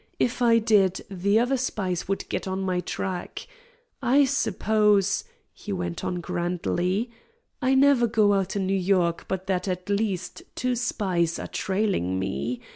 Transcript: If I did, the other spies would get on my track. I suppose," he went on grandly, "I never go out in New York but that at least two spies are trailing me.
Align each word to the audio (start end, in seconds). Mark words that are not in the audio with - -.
If 0.17 0.41
I 0.41 0.57
did, 0.57 1.05
the 1.11 1.37
other 1.37 1.57
spies 1.57 2.07
would 2.07 2.27
get 2.27 2.47
on 2.47 2.61
my 2.61 2.79
track. 2.79 3.45
I 4.01 4.25
suppose," 4.25 5.25
he 5.53 5.71
went 5.71 6.03
on 6.03 6.21
grandly, 6.21 7.11
"I 7.61 7.75
never 7.75 8.07
go 8.07 8.33
out 8.33 8.55
in 8.55 8.65
New 8.65 8.73
York 8.73 9.25
but 9.27 9.45
that 9.45 9.67
at 9.67 9.89
least 9.91 10.41
two 10.55 10.75
spies 10.75 11.37
are 11.37 11.45
trailing 11.45 12.17
me. 12.17 12.61